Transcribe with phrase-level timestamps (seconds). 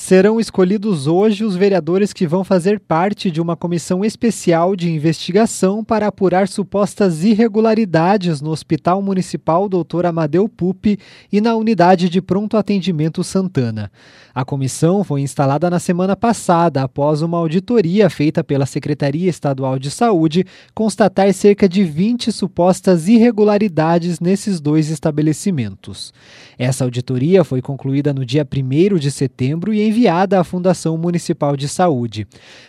[0.00, 5.82] Serão escolhidos hoje os vereadores que vão fazer parte de uma comissão especial de investigação
[5.82, 10.06] para apurar supostas irregularidades no Hospital Municipal Dr.
[10.06, 11.00] Amadeu Pupi
[11.32, 13.90] e na Unidade de Pronto Atendimento Santana.
[14.32, 19.90] A comissão foi instalada na semana passada após uma auditoria feita pela Secretaria Estadual de
[19.90, 26.14] Saúde constatar cerca de 20 supostas irregularidades nesses dois estabelecimentos.
[26.56, 31.68] Essa auditoria foi concluída no dia 1 de setembro e enviada à Fundação Municipal de
[31.68, 32.26] Saúde.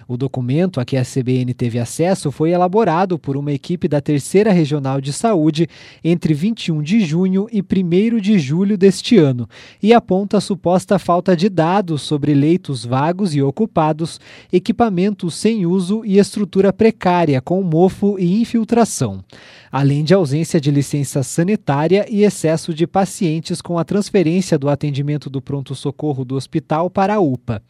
[0.08, 4.52] O documento a que a CBN teve acesso foi elaborado por uma equipe da Terceira
[4.52, 5.68] Regional de Saúde
[6.04, 9.48] entre 21 de junho e 1 de julho deste ano
[9.84, 14.20] e aponta a suposta falta de dados sobre leitos vagos e ocupados,
[14.52, 19.24] equipamentos sem uso e estrutura precária com mofo e infiltração,
[19.72, 25.30] além de ausência de licença sanitária e excesso de pacientes com a transferência do atendimento
[25.30, 27.64] do pronto-socorro do hospital para para a UPA.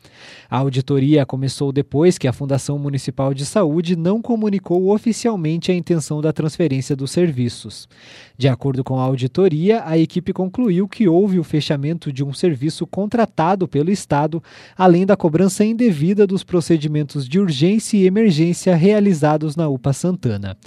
[0.50, 6.20] A auditoria começou depois que a Fundação Municipal de Saúde não comunicou oficialmente a intenção
[6.20, 7.88] da transferência dos serviços.
[8.38, 12.86] De acordo com a auditoria, a equipe concluiu que houve o fechamento de um serviço
[12.88, 14.44] contratado pelo Estado,
[14.78, 20.58] além da cobrança indevida dos procedimentos de urgência e emergência realizados na UPA Santana.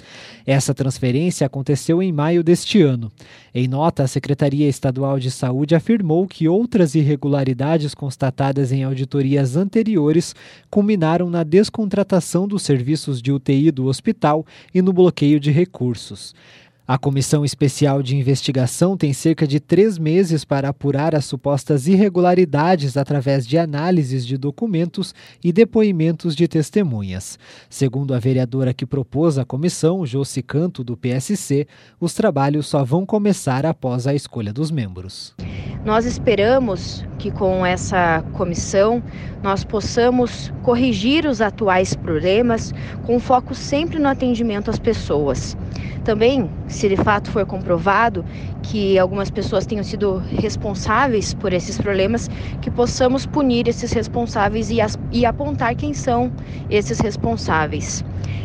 [0.46, 3.10] Essa transferência aconteceu em maio deste ano.
[3.54, 10.34] Em nota, a Secretaria Estadual de Saúde afirmou que outras irregularidades constatadas em auditorias anteriores
[10.70, 16.34] culminaram na descontratação dos serviços de UTI do hospital e no bloqueio de recursos.
[16.86, 22.96] A Comissão Especial de Investigação tem cerca de três meses para apurar as supostas irregularidades
[22.96, 27.38] através de análises de documentos e depoimentos de testemunhas.
[27.70, 31.68] Segundo a vereadora que propôs a comissão, Josi Canto, do PSC,
[32.00, 35.36] os trabalhos só vão começar após a escolha dos membros.
[35.84, 39.00] Nós esperamos que com essa comissão
[39.40, 42.72] nós possamos corrigir os atuais problemas
[43.06, 45.56] com foco sempre no atendimento às pessoas.
[46.04, 48.24] Também, se de fato for comprovado
[48.60, 52.28] que algumas pessoas tenham sido responsáveis por esses problemas,
[52.60, 56.32] que possamos punir esses responsáveis e, as, e apontar quem são
[56.68, 58.04] esses responsáveis.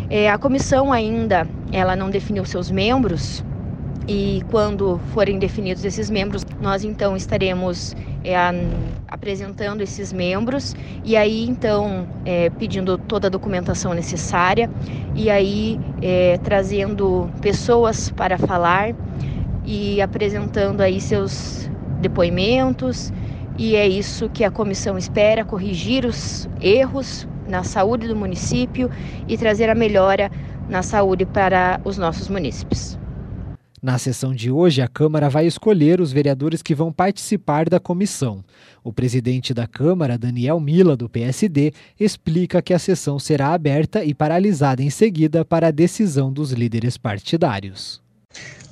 [0.10, 3.44] É, a comissão ainda ela não definiu seus membros,
[4.08, 7.94] e quando forem definidos esses membros, nós então estaremos
[8.28, 8.36] é,
[9.08, 14.70] apresentando esses membros e aí então é, pedindo toda a documentação necessária
[15.16, 18.94] e aí é, trazendo pessoas para falar
[19.66, 21.70] e apresentando aí seus
[22.02, 23.14] depoimentos
[23.58, 28.90] e é isso que a comissão espera corrigir os erros na saúde do município
[29.28, 30.30] e trazer a melhora
[30.68, 32.97] na saúde para os nossos munícipes.
[33.80, 38.44] Na sessão de hoje, a Câmara vai escolher os vereadores que vão participar da comissão.
[38.84, 44.16] O presidente da Câmara, Daniel Mila, do PSD, explica que a sessão será aberta e
[44.16, 48.02] paralisada em seguida para a decisão dos líderes partidários.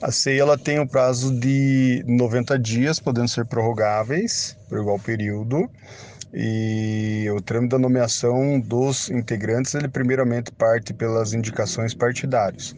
[0.02, 5.70] A CEI ela tem um prazo de 90 dias, podendo ser prorrogáveis por igual período.
[6.34, 12.76] E o trâmite da nomeação dos integrantes, ele primeiramente parte pelas indicações partidárias.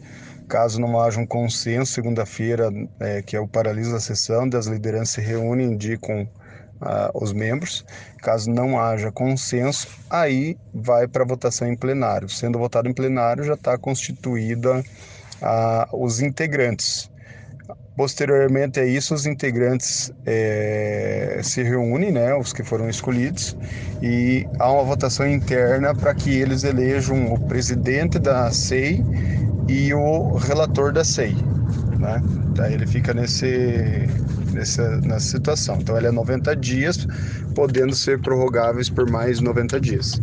[0.48, 2.70] Caso não haja um consenso, segunda-feira,
[3.00, 7.32] é, que é o paraliso da sessão, das lideranças se reúnem e indicam uh, os
[7.32, 7.84] membros.
[8.22, 12.28] Caso não haja consenso, aí vai para votação em plenário.
[12.28, 17.10] Sendo votado em plenário, já está constituída uh, os integrantes.
[17.94, 23.56] Posteriormente a isso, os integrantes é, se reúnem, né, os que foram escolhidos,
[24.00, 29.04] e há uma votação interna para que eles elejam o presidente da SEI
[29.68, 31.36] e o relator da SEI.
[31.98, 32.22] Né?
[32.54, 34.08] Daí ele fica nesse,
[34.52, 35.76] nessa, nessa situação.
[35.80, 37.06] Então ele é 90 dias,
[37.54, 40.20] podendo ser prorrogáveis por mais 90 dias.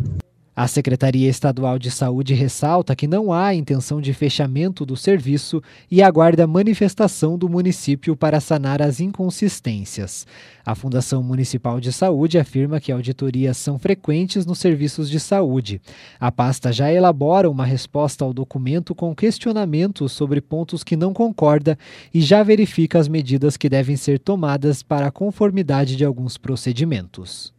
[0.58, 5.62] A Secretaria Estadual de Saúde ressalta que não há intenção de fechamento do serviço
[5.92, 10.26] e aguarda manifestação do município para sanar as inconsistências.
[10.66, 15.82] A Fundação Municipal de Saúde afirma que auditorias são frequentes nos serviços de saúde.
[16.18, 21.78] A pasta já elabora uma resposta ao documento com questionamentos sobre pontos que não concorda
[22.14, 27.55] e já verifica as medidas que devem ser tomadas para a conformidade de alguns procedimentos.